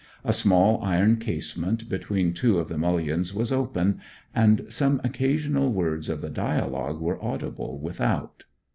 A 0.23 0.33
small 0.33 0.81
iron 0.81 1.17
casement 1.17 1.87
between 1.87 2.33
two 2.33 2.57
of 2.57 2.69
the 2.69 2.77
mullions 2.79 3.35
was 3.35 3.51
open, 3.51 3.99
and 4.33 4.65
some 4.67 4.99
occasional 5.03 5.71
words 5.71 6.09
of 6.09 6.21
the 6.21 6.29
dialogue 6.31 6.99
were 6.99 7.23
audible 7.23 7.77
without. 7.77 8.45